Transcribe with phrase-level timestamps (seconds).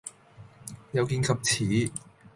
[0.93, 1.33] 有見及
[1.87, 1.91] 此